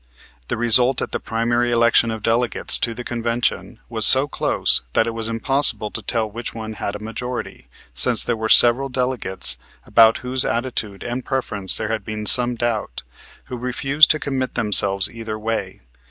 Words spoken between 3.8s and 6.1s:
was so close that it was impossible to